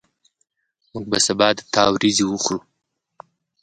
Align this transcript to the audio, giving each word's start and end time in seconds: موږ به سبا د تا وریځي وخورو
موږ 0.91 1.05
به 1.11 1.19
سبا 1.27 1.47
د 1.57 1.59
تا 1.73 1.83
وریځي 1.93 2.25
وخورو 2.27 2.61